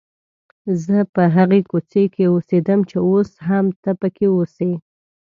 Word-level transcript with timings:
زه 0.83 0.97
په 1.13 1.23
هغې 1.35 1.61
کوڅې 1.69 2.03
کې 2.13 2.23
اوسېدم 2.33 2.79
چې 2.89 2.97
اوس 3.09 3.29
هم 3.47 3.65
ته 3.81 3.91
پکې 3.99 4.27
اوسې. 4.35 4.71